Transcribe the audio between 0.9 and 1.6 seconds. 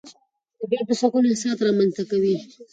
سکون احساس